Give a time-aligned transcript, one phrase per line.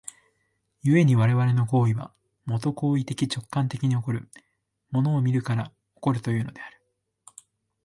[0.83, 2.11] 故に我々の行為は、
[2.45, 4.31] もと行為的直観的に起こる、
[4.89, 6.81] 物を見るから起こるというのである。